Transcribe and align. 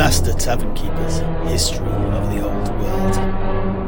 Master 0.00 0.32
Tavern 0.32 0.72
Keeper's 0.74 1.18
History 1.50 1.86
of 1.86 2.30
the 2.34 2.42
Old 2.42 2.68
World. 2.80 3.79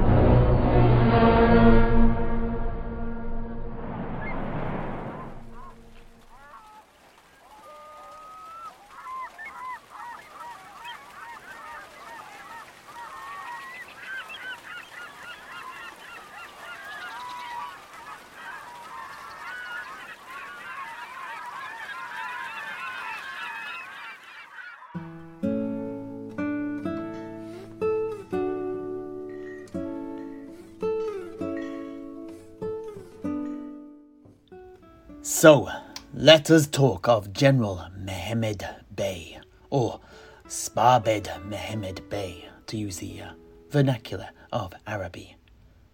So, 35.24 35.68
let 36.12 36.50
us 36.50 36.66
talk 36.66 37.06
of 37.06 37.32
General 37.32 37.86
Mehmed 37.96 38.68
Bey, 38.96 39.38
or 39.70 40.00
Sparbed 40.48 41.28
Mehmed 41.44 42.08
Bey, 42.10 42.48
to 42.66 42.76
use 42.76 42.96
the 42.96 43.20
uh, 43.20 43.30
vernacular 43.70 44.30
of 44.50 44.74
Araby. 44.84 45.36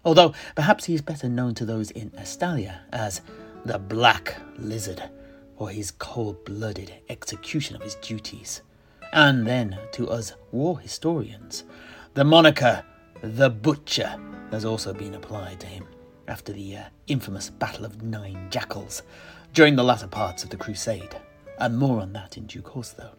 Although 0.03 0.33
perhaps 0.55 0.87
he 0.87 0.95
is 0.95 1.03
better 1.03 1.29
known 1.29 1.55
to 1.57 1.67
those 1.67 1.91
in 1.91 2.11
Estalia 2.17 2.81
as 2.91 3.21
the 3.67 3.79
Black 3.79 4.41
Lizard 4.57 5.03
for 5.59 5.69
his 5.69 5.91
cold 5.91 6.43
blooded 6.47 6.95
execution 7.11 7.77
of 7.77 7.83
his 7.83 7.97
duties. 7.97 8.63
And 9.13 9.47
then 9.47 9.79
to 9.93 10.09
us 10.09 10.33
war 10.53 10.79
historians, 10.79 11.65
the 12.15 12.25
moniker 12.25 12.83
the 13.21 13.51
Butcher 13.51 14.19
has 14.53 14.65
also 14.65 14.95
been 14.95 15.15
applied 15.15 15.61
to 15.61 15.67
him 15.67 15.87
after 16.29 16.53
the 16.53 16.77
uh, 16.77 16.83
infamous 17.07 17.51
Battle 17.51 17.85
of 17.85 18.03
Nine 18.03 18.49
Jackals 18.51 19.03
during 19.55 19.77
the 19.77 19.85
latter 19.85 20.07
parts 20.07 20.45
of 20.45 20.51
the 20.51 20.57
Crusade. 20.57 21.17
And 21.59 21.79
more 21.79 22.01
on 22.01 22.13
that 22.13 22.37
in 22.37 22.47
due 22.47 22.63
course, 22.63 22.91
though. 22.91 23.17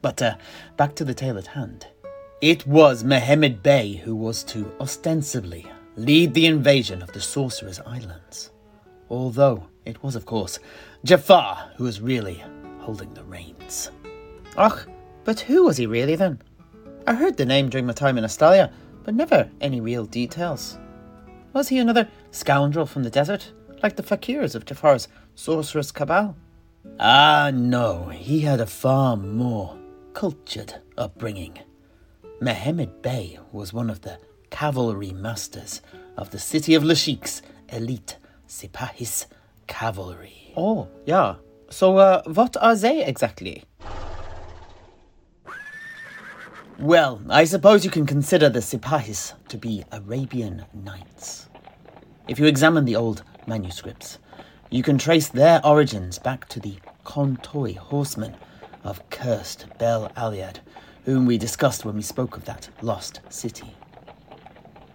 But 0.00 0.22
uh, 0.22 0.36
back 0.76 0.94
to 0.96 1.04
the 1.04 1.14
tale 1.14 1.38
at 1.38 1.48
hand. 1.48 1.86
It 2.40 2.66
was 2.66 3.04
Mehemed 3.04 3.62
Bey 3.62 3.94
who 3.94 4.16
was 4.16 4.42
to 4.44 4.72
ostensibly 4.80 5.66
lead 5.96 6.34
the 6.34 6.46
invasion 6.46 7.02
of 7.02 7.12
the 7.12 7.20
Sorcerer's 7.20 7.80
Islands. 7.80 8.50
Although 9.10 9.68
it 9.84 10.02
was, 10.02 10.16
of 10.16 10.26
course, 10.26 10.58
Jaffar 11.04 11.74
who 11.76 11.84
was 11.84 12.00
really 12.00 12.42
holding 12.80 13.12
the 13.14 13.24
reins. 13.24 13.90
Och, 14.56 14.88
but 15.24 15.40
who 15.40 15.64
was 15.64 15.76
he 15.76 15.86
really 15.86 16.16
then? 16.16 16.40
I 17.06 17.14
heard 17.14 17.36
the 17.36 17.46
name 17.46 17.68
during 17.68 17.86
my 17.86 17.92
time 17.92 18.18
in 18.18 18.24
Estalia, 18.24 18.72
but 19.04 19.14
never 19.14 19.48
any 19.60 19.80
real 19.80 20.04
details. 20.06 20.78
Was 21.52 21.68
he 21.68 21.78
another 21.78 22.08
scoundrel 22.32 22.86
from 22.86 23.04
the 23.04 23.10
desert, 23.10 23.52
like 23.82 23.94
the 23.94 24.02
fakirs 24.02 24.56
of 24.56 24.64
Jaffar's 24.64 25.06
sorcerous 25.36 25.92
cabal? 25.92 26.36
Ah, 26.98 27.50
no, 27.54 28.08
he 28.08 28.40
had 28.40 28.60
a 28.60 28.66
far 28.66 29.16
more 29.16 29.78
cultured 30.14 30.74
upbringing. 30.98 31.58
Mehemed 32.40 33.00
Bey 33.02 33.38
was 33.52 33.72
one 33.72 33.88
of 33.88 34.00
the 34.00 34.18
cavalry 34.50 35.12
masters 35.12 35.80
of 36.16 36.30
the 36.30 36.38
city 36.38 36.74
of 36.74 36.82
Lashiek's 36.82 37.40
elite 37.68 38.18
Sipahis 38.48 39.26
cavalry. 39.66 40.52
Oh, 40.56 40.88
yeah. 41.06 41.36
So, 41.70 41.96
uh, 41.98 42.22
what 42.24 42.56
are 42.60 42.76
they 42.76 43.04
exactly? 43.04 43.64
Well, 46.78 47.22
I 47.30 47.44
suppose 47.44 47.84
you 47.84 47.90
can 47.90 48.06
consider 48.06 48.48
the 48.48 48.58
Sipahis 48.58 49.34
to 49.48 49.56
be 49.56 49.84
Arabian 49.92 50.64
knights. 50.74 51.48
If 52.28 52.38
you 52.38 52.46
examine 52.46 52.84
the 52.84 52.96
old 52.96 53.24
manuscripts, 53.46 54.18
you 54.70 54.82
can 54.82 54.96
trace 54.96 55.28
their 55.28 55.64
origins 55.66 56.18
back 56.20 56.48
to 56.50 56.60
the 56.60 56.76
Kontoi 57.04 57.76
horsemen 57.76 58.36
of 58.84 59.08
cursed 59.10 59.66
Bel 59.78 60.08
Aliad, 60.16 60.58
whom 61.04 61.26
we 61.26 61.36
discussed 61.36 61.84
when 61.84 61.96
we 61.96 62.02
spoke 62.02 62.36
of 62.36 62.44
that 62.44 62.68
lost 62.80 63.20
city. 63.28 63.74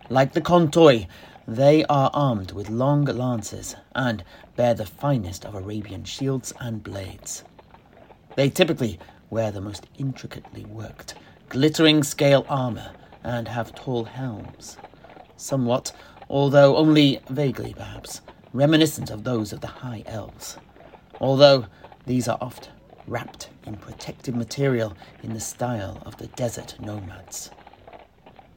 Like 0.10 0.32
the 0.32 0.42
Kontoi, 0.42 1.08
they 1.46 1.84
are 1.86 2.10
armed 2.14 2.54
with 2.54 2.70
long 2.70 3.04
lances 3.04 3.76
and 3.94 4.24
bear 4.56 4.74
the 4.74 4.86
finest 4.86 5.46
of 5.46 5.54
Arabian 5.54 6.06
shields 6.06 6.54
and 6.62 6.82
blades. 6.82 7.44
They 8.38 8.50
typically 8.50 9.00
wear 9.30 9.52
the 9.52 9.62
most 9.62 9.86
intricately 9.98 10.64
worked, 10.64 11.16
glittering 11.50 12.04
scale 12.04 12.46
armour 12.48 12.92
and 13.22 13.50
have 13.50 13.76
tall 13.76 14.06
helms. 14.06 14.78
Somewhat, 15.36 15.92
although 16.30 16.76
only 16.78 17.20
vaguely 17.30 17.74
perhaps, 17.74 18.22
reminiscent 18.54 19.10
of 19.10 19.24
those 19.24 19.54
of 19.54 19.62
the 19.62 19.68
High 19.68 20.04
Elves. 20.06 20.58
Although 21.20 21.66
these 22.06 22.28
are 22.28 22.38
oft 22.42 22.70
wrapped 23.08 23.50
in 23.66 23.76
protective 23.76 24.36
material 24.36 24.96
in 25.24 25.34
the 25.34 25.40
style 25.40 26.02
of 26.06 26.18
the 26.18 26.28
desert 26.28 26.76
nomads. 26.80 27.50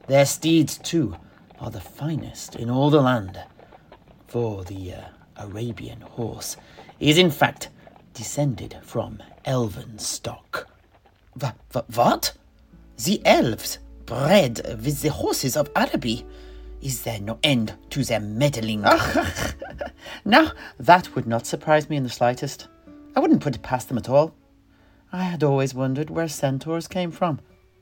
Their 0.07 0.25
steeds, 0.25 0.77
too, 0.77 1.15
are 1.59 1.71
the 1.71 1.79
finest 1.79 2.55
in 2.55 2.69
all 2.69 2.89
the 2.89 3.01
land, 3.01 3.39
for 4.27 4.63
the 4.63 4.93
uh, 4.93 5.01
Arabian 5.37 6.01
horse 6.01 6.57
is 6.99 7.17
in 7.17 7.31
fact 7.31 7.69
descended 8.13 8.77
from 8.81 9.21
elven 9.45 9.97
stock. 9.97 10.67
Wha- 11.39 11.53
wha- 11.73 11.83
what? 11.93 12.33
The 13.03 13.21
elves 13.25 13.79
bred 14.05 14.61
with 14.83 15.01
the 15.01 15.11
horses 15.11 15.55
of 15.55 15.69
Araby? 15.75 16.25
Is 16.81 17.03
there 17.03 17.19
no 17.19 17.37
end 17.43 17.73
to 17.91 18.03
their 18.03 18.19
meddling? 18.19 18.81
now, 20.25 20.51
that 20.79 21.13
would 21.15 21.27
not 21.27 21.45
surprise 21.45 21.89
me 21.89 21.97
in 21.97 22.03
the 22.03 22.09
slightest. 22.09 22.67
I 23.15 23.19
wouldn't 23.19 23.41
put 23.41 23.55
it 23.55 23.61
past 23.61 23.87
them 23.87 23.97
at 23.97 24.09
all. 24.09 24.33
I 25.13 25.23
had 25.23 25.43
always 25.43 25.73
wondered 25.75 26.09
where 26.09 26.27
centaurs 26.27 26.87
came 26.87 27.11
from. 27.11 27.39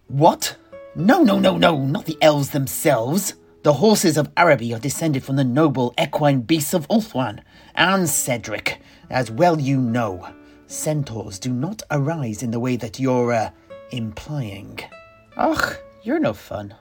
What? 0.08 0.58
No, 0.96 1.24
no, 1.24 1.40
no, 1.40 1.58
no, 1.58 1.86
not 1.86 2.06
the 2.06 2.18
elves 2.22 2.50
themselves. 2.50 3.36
The 3.64 3.74
horses 3.74 4.18
of 4.18 4.32
Araby 4.36 4.74
are 4.74 4.80
descended 4.80 5.24
from 5.24 5.36
the 5.36 5.44
noble 5.44 5.94
equine 6.00 6.42
beasts 6.42 6.74
of 6.74 6.88
Ulthuan 6.88 7.42
and 7.76 8.06
Sedrik, 8.08 8.78
as 9.10 9.30
well 9.30 9.60
you 9.60 9.80
know. 9.80 10.28
Centaurs 10.68 11.40
do 11.40 11.54
not 11.54 11.84
arise 11.92 12.42
in 12.44 12.52
the 12.52 12.60
way 12.60 12.76
that 12.76 13.00
you're, 13.00 13.32
uh, 13.32 13.52
implying. 13.92 14.80
Ugh, 15.38 15.76
you're 16.04 16.20
no 16.20 16.34
fun. 16.34 16.76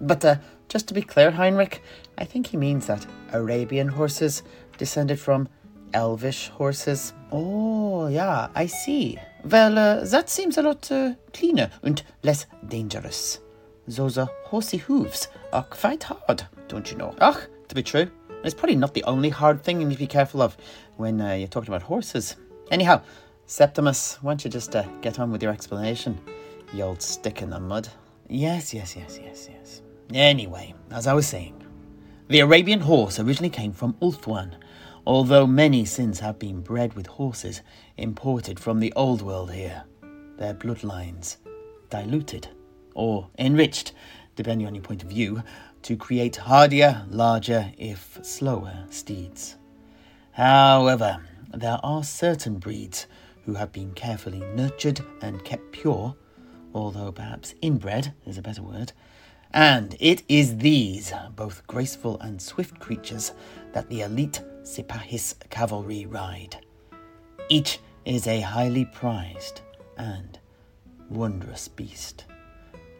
But 0.00 0.24
uh, 0.24 0.36
just 0.68 0.88
to 0.88 0.94
be 0.94 1.02
clear, 1.02 1.30
Heinrich, 1.30 1.82
I 2.18 2.24
think 2.24 2.48
he 2.48 2.56
means 2.56 2.86
that 2.86 3.06
Arabian 3.32 3.88
horses 3.88 4.42
descended 4.78 5.18
from 5.20 5.48
elvish 5.94 6.48
horses. 6.48 7.12
Oh, 7.32 8.08
yeah, 8.08 8.48
I 8.54 8.66
see. 8.66 9.18
Well, 9.44 9.78
uh, 9.78 10.04
that 10.04 10.28
seems 10.28 10.58
a 10.58 10.62
lot 10.62 10.90
uh, 10.90 11.14
cleaner 11.32 11.70
and 11.82 12.02
less 12.22 12.46
dangerous. 12.68 13.38
Those 13.86 14.18
uh, 14.18 14.26
horsey 14.44 14.78
hooves 14.78 15.28
are 15.52 15.62
quite 15.62 16.02
hard, 16.02 16.42
don't 16.68 16.90
you 16.90 16.98
know? 16.98 17.14
Ugh, 17.20 17.40
to 17.68 17.74
be 17.74 17.82
true. 17.82 18.10
It's 18.42 18.54
probably 18.54 18.76
not 18.76 18.94
the 18.94 19.04
only 19.04 19.28
hard 19.28 19.62
thing 19.62 19.80
you 19.80 19.86
need 19.86 19.94
to 19.94 20.00
be 20.00 20.06
careful 20.06 20.42
of 20.42 20.56
when 20.96 21.20
uh, 21.20 21.34
you're 21.34 21.48
talking 21.48 21.70
about 21.70 21.82
horses. 21.82 22.36
Anyhow, 22.70 23.02
Septimus, 23.46 24.18
why 24.22 24.32
don't 24.32 24.44
you 24.44 24.50
just 24.50 24.74
uh, 24.74 24.82
get 25.00 25.20
on 25.20 25.30
with 25.30 25.42
your 25.42 25.52
explanation, 25.52 26.18
you 26.72 26.82
old 26.82 27.00
stick 27.00 27.42
in 27.42 27.50
the 27.50 27.60
mud? 27.60 27.88
Yes, 28.28 28.74
yes, 28.74 28.96
yes, 28.96 29.20
yes, 29.22 29.48
yes. 29.50 29.82
Anyway, 30.14 30.74
as 30.90 31.06
I 31.06 31.14
was 31.14 31.26
saying, 31.26 31.62
the 32.28 32.40
Arabian 32.40 32.80
horse 32.80 33.18
originally 33.18 33.50
came 33.50 33.72
from 33.72 33.94
Ulthuan, 33.94 34.54
although 35.06 35.46
many 35.46 35.84
since 35.84 36.20
have 36.20 36.38
been 36.38 36.60
bred 36.60 36.94
with 36.94 37.06
horses 37.06 37.60
imported 37.96 38.58
from 38.60 38.80
the 38.80 38.92
old 38.94 39.22
world 39.22 39.52
here. 39.52 39.84
Their 40.38 40.54
bloodlines 40.54 41.38
diluted 41.90 42.48
or 42.94 43.28
enriched, 43.38 43.92
depending 44.36 44.66
on 44.66 44.74
your 44.74 44.84
point 44.84 45.02
of 45.02 45.08
view, 45.08 45.42
to 45.82 45.96
create 45.96 46.36
hardier, 46.36 47.04
larger, 47.08 47.72
if 47.78 48.18
slower 48.22 48.84
steeds. 48.90 49.56
However, 50.32 51.20
there 51.54 51.78
are 51.82 52.04
certain 52.04 52.58
breeds 52.58 53.06
who 53.44 53.54
have 53.54 53.72
been 53.72 53.92
carefully 53.92 54.40
nurtured 54.54 55.00
and 55.22 55.44
kept 55.44 55.72
pure, 55.72 56.16
although 56.74 57.12
perhaps 57.12 57.54
inbred 57.62 58.12
is 58.26 58.36
a 58.36 58.42
better 58.42 58.62
word, 58.62 58.92
and 59.52 59.96
it 60.00 60.22
is 60.28 60.58
these, 60.58 61.12
both 61.34 61.66
graceful 61.66 62.20
and 62.20 62.40
swift 62.40 62.78
creatures, 62.78 63.32
that 63.72 63.88
the 63.88 64.02
elite 64.02 64.42
Sipahis 64.62 65.34
cavalry 65.50 66.06
ride. 66.06 66.56
Each 67.48 67.78
is 68.04 68.26
a 68.26 68.40
highly 68.40 68.84
prized 68.84 69.60
and 69.96 70.38
wondrous 71.08 71.68
beast, 71.68 72.24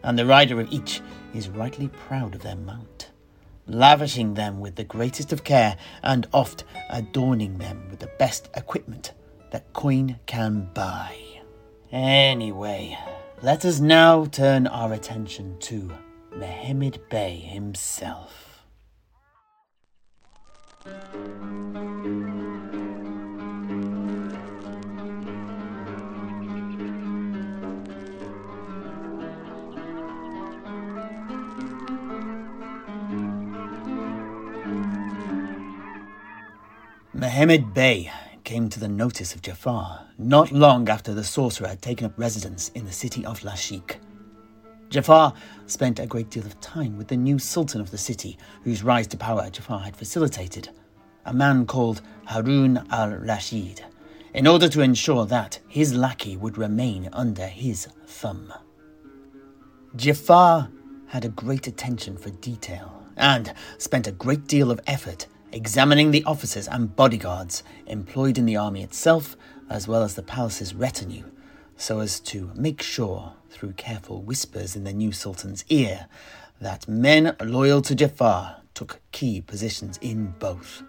and 0.03 0.17
the 0.17 0.25
rider 0.25 0.59
of 0.59 0.71
each 0.71 1.01
is 1.33 1.49
rightly 1.49 1.89
proud 1.89 2.35
of 2.35 2.41
their 2.41 2.55
mount, 2.55 3.11
lavishing 3.67 4.33
them 4.33 4.59
with 4.59 4.75
the 4.75 4.83
greatest 4.83 5.33
of 5.33 5.43
care 5.43 5.75
and 6.03 6.27
oft 6.33 6.63
adorning 6.89 7.57
them 7.57 7.87
with 7.89 7.99
the 7.99 8.11
best 8.17 8.49
equipment 8.55 9.13
that 9.51 9.73
coin 9.73 10.17
can 10.25 10.69
buy. 10.73 11.17
Anyway, 11.91 12.97
Let 13.43 13.65
us 13.65 13.79
now 13.79 14.25
turn 14.25 14.65
our 14.65 14.93
attention 14.93 15.59
to 15.59 15.91
Mehemed 16.39 16.99
Bey 17.09 17.37
himself. 17.37 18.63
Mehemed 37.15 37.73
Bey 37.73 38.11
came 38.43 38.69
to 38.69 38.79
the 38.79 38.87
notice 38.87 39.33
of 39.33 39.41
Jaffar 39.41 40.01
not 40.19 40.51
long 40.51 40.87
after 40.87 41.15
the 41.15 41.23
sorcerer 41.23 41.69
had 41.69 41.81
taken 41.81 42.05
up 42.05 42.13
residence 42.15 42.69
in 42.75 42.85
the 42.85 42.91
city 42.91 43.25
of 43.25 43.39
Lashiek. 43.39 43.95
Jaffar 44.89 45.33
spent 45.65 45.99
a 45.99 46.07
great 46.07 46.29
deal 46.29 46.45
of 46.45 46.59
time 46.61 46.97
with 46.97 47.09
the 47.09 47.17
new 47.17 47.39
sultan 47.39 47.81
of 47.81 47.91
the 47.91 47.97
city, 47.97 48.37
whose 48.63 48.83
rise 48.83 49.07
to 49.07 49.17
power 49.17 49.49
Jaffar 49.49 49.83
had 49.83 49.97
facilitated, 49.97 50.69
a 51.25 51.33
man 51.33 51.65
called 51.65 52.01
Harun 52.25 52.85
al 52.89 53.11
Rashid, 53.11 53.83
in 54.33 54.47
order 54.47 54.69
to 54.69 54.81
ensure 54.81 55.25
that 55.25 55.59
his 55.67 55.93
lackey 55.93 56.37
would 56.37 56.57
remain 56.57 57.09
under 57.11 57.47
his 57.47 57.87
thumb. 58.05 58.53
Jaffar 59.95 60.71
had 61.07 61.25
a 61.25 61.29
great 61.29 61.67
attention 61.67 62.17
for 62.17 62.29
detail 62.29 63.03
and 63.17 63.53
spent 63.77 64.07
a 64.07 64.11
great 64.11 64.47
deal 64.47 64.71
of 64.71 64.79
effort 64.87 65.27
examining 65.51 66.11
the 66.11 66.23
officers 66.25 66.67
and 66.67 66.95
bodyguards 66.95 67.63
employed 67.87 68.37
in 68.37 68.45
the 68.45 68.57
army 68.57 68.83
itself, 68.83 69.35
as 69.69 69.87
well 69.87 70.03
as 70.03 70.15
the 70.15 70.21
palace's 70.21 70.73
retinue, 70.73 71.23
so 71.77 71.99
as 71.99 72.19
to 72.19 72.51
make 72.55 72.81
sure, 72.81 73.33
through 73.49 73.73
careful 73.73 74.21
whispers 74.21 74.75
in 74.75 74.83
the 74.83 74.93
new 74.93 75.11
sultan's 75.11 75.63
ear, 75.69 76.07
that 76.59 76.87
men 76.87 77.35
loyal 77.39 77.81
to 77.83 77.95
Jaffar 77.95 78.57
took 78.73 78.99
key 79.11 79.41
positions 79.41 79.97
in 80.01 80.33
both. 80.39 80.83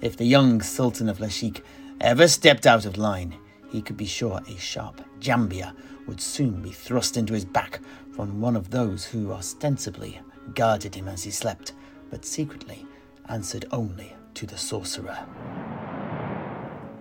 If 0.00 0.16
the 0.16 0.26
young 0.26 0.60
sultan 0.60 1.08
of 1.08 1.18
Lashiek 1.18 1.62
ever 2.00 2.28
stepped 2.28 2.66
out 2.66 2.84
of 2.84 2.98
line, 2.98 3.36
he 3.70 3.80
could 3.80 3.96
be 3.96 4.06
sure 4.06 4.40
a 4.46 4.58
sharp 4.58 5.00
jambia 5.20 5.74
would 6.06 6.20
soon 6.20 6.62
be 6.62 6.70
thrust 6.70 7.16
into 7.16 7.32
his 7.32 7.44
back 7.44 7.80
from 8.12 8.40
one 8.40 8.56
of 8.56 8.70
those 8.70 9.04
who 9.04 9.32
ostensibly 9.32 10.20
guarded 10.54 10.94
him 10.94 11.08
as 11.08 11.24
he 11.24 11.30
slept, 11.30 11.72
but 12.10 12.24
secretly 12.24 12.86
answered 13.28 13.66
only 13.72 14.14
to 14.34 14.46
the 14.46 14.58
sorcerer. 14.58 15.18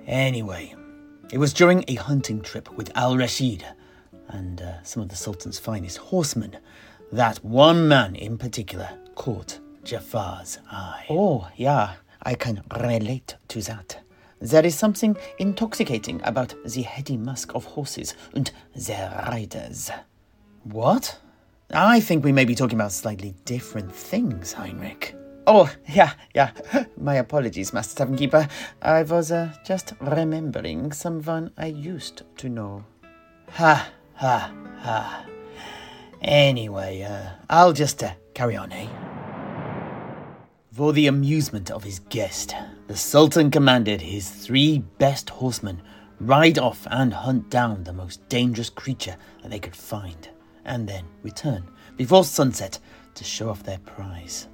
Anyway, 0.08 0.74
it 1.32 1.38
was 1.38 1.54
during 1.54 1.84
a 1.88 1.96
hunting 1.96 2.42
trip 2.42 2.72
with 2.78 2.96
Al 2.96 3.18
Rashid 3.18 3.66
and 4.30 4.62
uh, 4.62 4.84
some 4.84 5.04
of 5.04 5.10
the 5.10 5.16
Sultan's 5.16 5.60
finest 5.60 5.98
horsemen 5.98 6.58
that 7.12 7.44
one 7.44 7.88
man 7.88 8.16
in 8.16 8.38
particular 8.38 8.90
caught 9.16 9.60
Jaffar's 9.84 10.60
eye. 10.72 11.06
Oh, 11.10 11.50
yeah, 11.56 11.96
I 12.22 12.36
can 12.36 12.64
relate 12.80 13.36
to 13.50 13.62
that. 13.64 14.00
There 14.42 14.66
is 14.66 14.76
something 14.76 15.16
intoxicating 15.38 16.22
about 16.24 16.54
the 16.66 16.82
heady 16.82 17.18
musk 17.18 17.56
of 17.56 17.66
horses 17.66 18.16
and 18.34 18.52
their 18.76 19.24
riders. 19.28 19.90
What? 20.64 21.20
I 21.72 22.00
think 22.00 22.24
we 22.24 22.32
may 22.32 22.46
be 22.46 22.56
talking 22.56 22.78
about 22.78 22.92
slightly 22.92 23.34
different 23.46 23.92
things, 23.92 24.54
Heinrich. 24.54 25.16
Oh, 25.48 25.72
yeah, 25.88 26.14
yeah. 26.34 26.52
My 26.98 27.16
apologies, 27.16 27.72
Master 27.72 27.98
Tavern 27.98 28.18
Keeper. 28.18 28.48
I 28.82 29.04
was 29.04 29.32
uh, 29.32 29.54
just 29.64 29.94
remembering 30.02 30.92
someone 30.92 31.52
I 31.56 31.68
used 31.68 32.24
to 32.38 32.50
know. 32.50 32.84
Ha, 33.52 33.88
ha, 34.16 34.52
ha. 34.80 35.26
Anyway, 36.22 37.04
uh, 37.04 37.30
I'll 37.48 37.74
just 37.74 38.04
uh, 38.04 38.14
carry 38.34 38.56
on, 38.56 38.72
eh? 38.72 38.88
For 40.72 40.94
the 40.94 41.06
amusement 41.08 41.70
of 41.70 41.84
his 41.84 42.00
guest, 42.00 42.56
the 42.88 42.98
Sultan 42.98 43.52
commanded 43.52 44.02
his 44.02 44.30
three 44.30 44.80
best 44.98 45.30
horsemen 45.30 45.82
ride 46.20 46.58
off 46.58 46.88
and 46.90 47.14
hunt 47.14 47.52
down 47.52 47.84
the 47.84 47.94
most 47.94 48.28
dangerous 48.30 48.72
creature 48.72 49.16
that 49.44 49.52
they 49.52 49.60
could 49.60 49.76
find, 49.76 50.30
and 50.66 50.90
then 50.90 51.06
return 51.22 51.70
before 51.98 52.24
sunset 52.24 52.80
to 53.14 53.24
show 53.24 53.50
off 53.50 53.64
their 53.64 53.80
prize. 53.80 54.48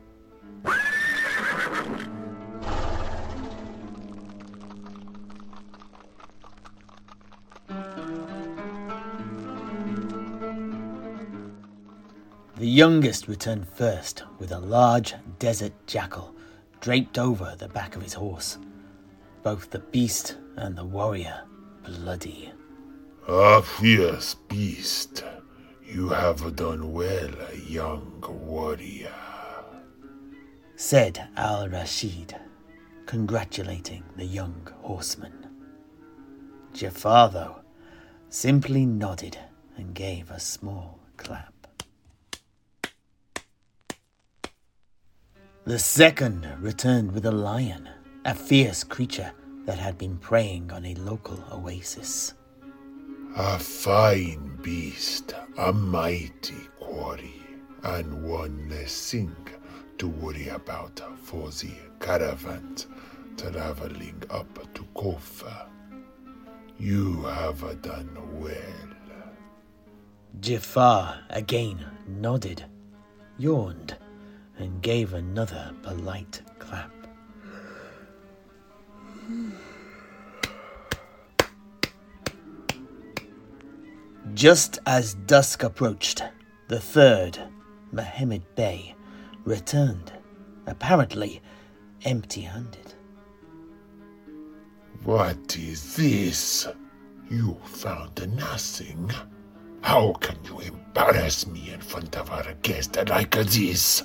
The 12.58 12.68
youngest 12.68 13.28
returned 13.28 13.68
first 13.68 14.24
with 14.40 14.52
a 14.52 14.60
large 14.60 15.14
desert 15.40 15.74
jackal 15.88 16.36
draped 16.80 17.18
over 17.18 17.56
the 17.58 17.70
back 17.70 17.96
of 17.96 18.02
his 18.02 18.14
horse, 18.14 18.58
both 19.44 19.70
the 19.70 19.80
beast 19.80 20.38
and 20.58 20.78
the 20.78 20.86
warrior 20.86 21.44
bloody. 21.84 22.52
A 23.28 23.62
fierce 23.62 24.36
beast. 24.48 25.24
You 25.86 26.10
have 26.10 26.56
done 26.56 26.94
well, 26.94 27.32
young 27.68 28.24
warrior 28.28 29.14
said 30.82 31.28
Al 31.38 31.70
Rashid, 31.70 32.36
congratulating 33.06 34.04
the 34.16 34.26
young 34.26 34.68
horseman. 34.82 35.48
Jaffar, 36.74 37.32
though, 37.32 37.60
simply 38.30 38.88
nodded 38.88 39.38
and 39.78 39.94
gave 39.94 40.32
a 40.32 40.40
small 40.40 41.00
clap. 41.18 41.61
The 45.64 45.78
second 45.78 46.48
returned 46.60 47.12
with 47.12 47.26
a 47.28 47.32
lion, 47.32 47.88
a 48.26 48.34
fierce 48.34 48.84
creature 48.84 49.32
that 49.66 49.78
had 49.78 49.96
been 49.96 50.18
preying 50.18 50.72
on 50.72 50.86
a 50.86 50.96
local 50.96 51.44
oasis. 51.52 52.34
A 53.38 53.60
fine 53.60 54.58
beast, 54.64 55.36
a 55.60 55.72
mighty 55.72 56.68
quarry, 56.80 57.44
and 57.84 58.24
one 58.28 58.70
less 58.70 59.12
thing 59.12 59.36
to 60.00 60.08
worry 60.08 60.48
about 60.48 61.00
for 61.22 61.50
the 61.52 61.72
caravan 62.00 62.76
traveling 63.38 64.24
up 64.32 64.74
to 64.74 64.82
Kofa. 64.96 65.68
You 66.80 67.22
have 67.26 67.82
done 67.84 68.18
well. 68.40 68.90
Jaffar 70.40 71.20
again 71.30 71.86
nodded, 72.08 72.66
yawned, 73.38 73.96
and 74.58 74.82
gave 74.82 75.14
another 75.14 75.74
polite 75.82 76.42
clap. 76.60 76.92
Just 84.34 84.80
as 84.86 85.14
dusk 85.14 85.64
approached, 85.64 86.24
the 86.68 86.80
third, 86.80 87.38
Mehemed 87.92 88.44
Bey, 88.56 88.96
returned, 89.44 90.14
apparently 90.68 91.42
empty 92.06 92.42
handed. 92.42 92.94
What 95.04 95.58
is 95.58 95.96
this? 95.96 96.68
You 97.30 97.58
found 97.66 98.36
nothing. 98.36 99.12
How 99.82 100.14
can 100.14 100.38
you 100.46 100.60
embarrass 100.60 101.48
me 101.48 101.72
in 101.74 101.82
front 101.82 102.16
of 102.18 102.30
our 102.30 102.54
guest 102.62 102.98
like 103.10 103.32
this? 103.32 104.04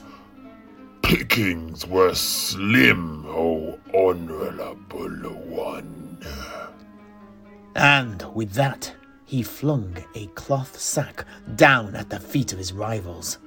Pickings 1.06 1.86
were 1.86 2.16
slim, 2.16 3.25
O 3.26 3.78
oh 3.94 4.10
honorable 4.10 5.30
one. 5.46 6.18
And 7.76 8.25
with 8.34 8.54
that, 8.54 8.92
he 9.25 9.44
flung 9.44 9.96
a 10.16 10.26
cloth 10.34 10.76
sack 10.80 11.25
down 11.54 11.94
at 11.94 12.10
the 12.10 12.18
feet 12.18 12.52
of 12.52 12.58
his 12.58 12.72
rivals. 12.72 13.38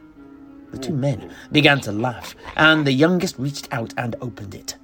The 0.72 0.78
two 0.78 0.94
men 0.94 1.34
began 1.52 1.82
to 1.82 1.92
laugh, 1.92 2.34
and 2.56 2.88
the 2.88 2.94
youngest 2.94 3.38
reached 3.38 3.68
out 3.74 3.94
and 3.98 4.16
opened 4.22 4.56
it. 4.56 4.78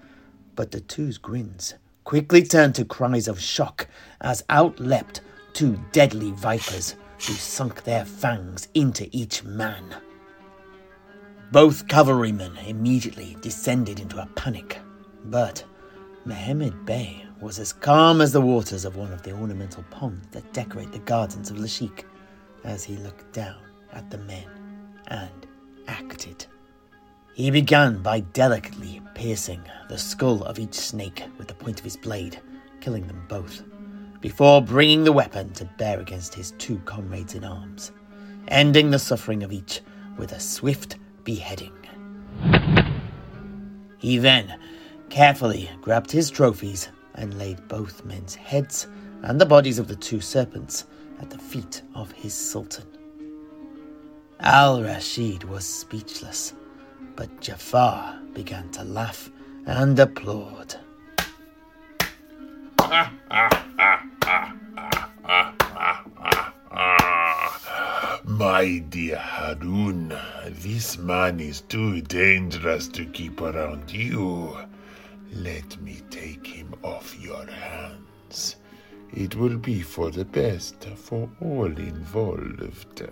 But 0.58 0.72
the 0.72 0.82
two's 0.82 1.18
grins 1.18 1.76
quickly 2.04 2.44
turned 2.44 2.76
to 2.76 2.84
cries 2.84 3.30
of 3.30 3.40
shock 3.40 3.88
as 4.20 4.44
out 4.50 4.82
leapt 4.82 5.22
two 5.54 5.80
deadly 5.94 6.32
vipers 6.32 6.98
who 7.26 7.34
sunk 7.36 7.86
their 7.86 8.04
fangs 8.04 8.68
into 8.74 9.08
each 9.14 9.46
man. 9.46 9.96
Both 11.52 11.88
cavalrymen 11.88 12.58
immediately 12.58 13.38
descended 13.42 14.00
into 14.00 14.22
a 14.22 14.26
panic, 14.36 14.80
but 15.26 15.64
Mehemed 16.26 16.86
Bey 16.86 17.24
was 17.40 17.60
as 17.60 17.72
calm 17.72 18.20
as 18.20 18.32
the 18.32 18.42
waters 18.42 18.84
of 18.84 18.96
one 18.96 19.14
of 19.14 19.22
the 19.22 19.32
ornamental 19.32 19.84
ponds 19.92 20.28
that 20.32 20.54
decorate 20.54 20.92
the 20.92 21.00
gardens 21.00 21.52
of 21.52 21.58
Lashiek 21.58 22.04
as 22.64 22.84
he 22.84 22.98
looked 22.98 23.32
down 23.32 23.62
at 23.94 24.10
the 24.10 24.18
men 24.18 24.48
and 25.08 25.48
acted. 25.88 26.46
He 27.36 27.52
began 27.52 28.02
by 28.02 28.22
delicately 28.22 29.02
piercing 29.14 29.62
the 29.88 29.98
skull 29.98 30.44
of 30.44 30.58
each 30.58 30.74
snake 30.74 31.26
with 31.38 31.48
the 31.48 31.54
point 31.54 31.80
of 31.80 31.84
his 31.86 31.98
blade, 31.98 32.42
killing 32.82 33.06
them 33.08 33.24
both, 33.28 33.64
before 34.20 34.62
bringing 34.62 35.04
the 35.04 35.12
weapon 35.12 35.54
to 35.54 35.70
bear 35.78 36.00
against 36.00 36.34
his 36.34 36.52
two 36.58 36.80
comrades 36.86 37.36
in 37.36 37.44
arms, 37.44 37.92
ending 38.48 38.90
the 38.90 39.00
suffering 39.00 39.44
of 39.44 39.52
each 39.52 39.82
with 40.18 40.32
a 40.32 40.40
swift 40.40 40.98
beheading. 41.26 41.74
He 43.98 44.18
then 44.18 44.58
carefully 45.10 45.70
grabbed 45.82 46.12
his 46.12 46.30
trophies 46.30 46.90
and 47.16 47.38
laid 47.38 47.68
both 47.68 48.06
men's 48.06 48.36
heads 48.36 48.88
and 49.24 49.42
the 49.42 49.46
bodies 49.46 49.80
of 49.80 49.88
the 49.88 49.96
two 49.96 50.22
serpents 50.22 50.86
at 51.20 51.30
the 51.30 51.38
feet 51.38 51.82
of 51.96 52.12
his 52.12 52.34
sultan. 52.34 52.86
Al 54.40 54.84
Rashid 54.84 55.44
was 55.46 55.66
speechless, 55.66 56.54
but 57.16 57.30
Jaffar 57.42 58.20
began 58.34 58.70
to 58.72 58.84
laugh 58.84 59.30
and 59.66 60.00
applaud. 60.00 60.76
Ah, 62.88 63.12
ah, 63.32 63.64
ah, 65.28 65.55
My 68.38 68.80
dear 68.90 69.16
Harun, 69.16 70.14
this 70.50 70.98
man 70.98 71.40
is 71.40 71.62
too 71.62 72.02
dangerous 72.02 72.90
to 72.90 73.06
keep 73.06 73.40
around 73.40 73.90
you. 73.90 74.58
Let 75.32 75.82
me 75.82 76.02
take 76.10 76.46
him 76.46 76.76
off 76.84 77.18
your 77.18 77.46
hands. 77.46 78.58
It 79.14 79.36
will 79.36 79.58
be 79.58 79.82
for 79.82 80.12
the 80.12 80.26
best 80.26 80.84
for 80.98 81.30
all 81.42 81.78
involved. 81.78 83.04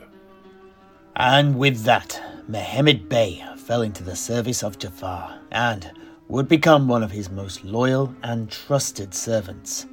And 1.16 1.58
with 1.58 1.84
that, 1.84 2.22
Mehemed 2.50 3.08
Bey 3.08 3.46
fell 3.56 3.82
into 3.82 4.04
the 4.04 4.18
service 4.18 4.62
of 4.62 4.78
Jaffar 4.78 5.40
and 5.54 5.90
would 6.28 6.50
become 6.50 6.90
one 6.90 7.02
of 7.02 7.12
his 7.12 7.30
most 7.30 7.64
loyal 7.64 8.14
and 8.24 8.52
trusted 8.52 9.14
servants. 9.14 9.88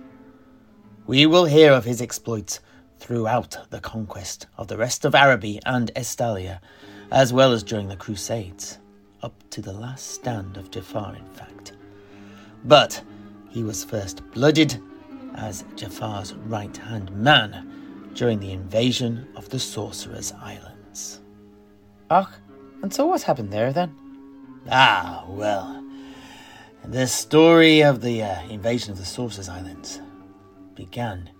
We 1.06 1.26
will 1.26 1.44
hear 1.44 1.70
of 1.70 1.84
his 1.84 2.02
exploits 2.02 2.58
throughout 3.00 3.56
the 3.70 3.80
conquest 3.80 4.46
of 4.56 4.68
the 4.68 4.76
rest 4.76 5.04
of 5.04 5.14
Araby 5.14 5.58
and 5.64 5.90
Estalia, 5.96 6.60
as 7.10 7.32
well 7.32 7.52
as 7.52 7.62
during 7.62 7.88
the 7.88 7.96
Crusades, 7.96 8.78
up 9.22 9.32
to 9.50 9.62
the 9.62 9.72
last 9.72 10.10
stand 10.10 10.56
of 10.56 10.70
Jaffar, 10.70 11.16
in 11.18 11.26
fact. 11.34 11.72
But 12.64 13.02
he 13.48 13.64
was 13.64 13.84
first 13.84 14.22
blooded 14.30 14.80
as 15.34 15.64
Jaffar's 15.74 16.34
right 16.34 16.76
hand 16.76 17.10
man 17.10 18.10
during 18.14 18.38
the 18.38 18.52
invasion 18.52 19.26
of 19.34 19.48
the 19.48 19.58
Sorcerer's 19.58 20.32
Islands. 20.32 21.20
Ach, 22.10 22.28
and 22.82 22.92
so 22.92 23.06
what 23.06 23.22
happened 23.22 23.52
there 23.52 23.72
then? 23.72 23.96
Ah, 24.70 25.24
well, 25.26 25.82
the 26.84 27.06
story 27.06 27.80
of 27.80 28.02
the 28.02 28.22
uh, 28.22 28.42
invasion 28.48 28.92
of 28.92 28.98
the 28.98 29.04
Sorcerer's 29.04 29.48
Islands 29.48 30.00
began 30.74 31.30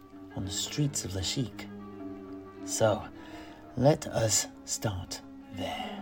on 0.41 0.47
the 0.47 0.51
streets 0.51 1.05
of 1.05 1.11
Lashiek. 1.11 1.67
So, 2.65 3.03
let 3.77 4.07
us 4.07 4.47
start 4.65 5.21
there. 5.55 6.00